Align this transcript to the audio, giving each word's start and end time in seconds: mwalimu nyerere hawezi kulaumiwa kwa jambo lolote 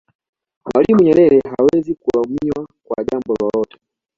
mwalimu 0.65 1.01
nyerere 1.03 1.39
hawezi 1.53 1.95
kulaumiwa 1.95 2.67
kwa 2.83 3.03
jambo 3.03 3.35
lolote 3.41 3.77